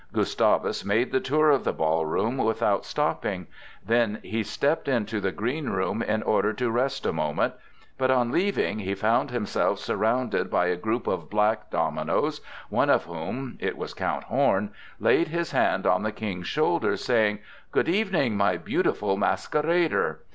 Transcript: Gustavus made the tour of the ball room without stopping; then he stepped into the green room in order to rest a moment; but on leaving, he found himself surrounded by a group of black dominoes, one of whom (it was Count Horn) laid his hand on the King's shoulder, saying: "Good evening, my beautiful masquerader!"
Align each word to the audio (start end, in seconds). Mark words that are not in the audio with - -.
Gustavus 0.13 0.83
made 0.83 1.11
the 1.11 1.19
tour 1.19 1.51
of 1.51 1.63
the 1.63 1.71
ball 1.71 2.07
room 2.07 2.37
without 2.37 2.85
stopping; 2.85 3.45
then 3.85 4.17
he 4.23 4.41
stepped 4.41 4.87
into 4.87 5.19
the 5.21 5.31
green 5.31 5.69
room 5.69 6.01
in 6.01 6.23
order 6.23 6.53
to 6.53 6.71
rest 6.71 7.05
a 7.05 7.13
moment; 7.13 7.53
but 7.99 8.09
on 8.09 8.31
leaving, 8.31 8.79
he 8.79 8.95
found 8.95 9.29
himself 9.29 9.77
surrounded 9.77 10.49
by 10.49 10.65
a 10.65 10.75
group 10.75 11.05
of 11.05 11.29
black 11.29 11.69
dominoes, 11.69 12.41
one 12.69 12.89
of 12.89 13.03
whom 13.05 13.57
(it 13.59 13.77
was 13.77 13.93
Count 13.93 14.23
Horn) 14.23 14.71
laid 14.99 15.27
his 15.27 15.51
hand 15.51 15.85
on 15.85 16.01
the 16.01 16.11
King's 16.11 16.47
shoulder, 16.47 16.97
saying: 16.97 17.37
"Good 17.71 17.87
evening, 17.87 18.35
my 18.35 18.57
beautiful 18.57 19.17
masquerader!" 19.17 20.21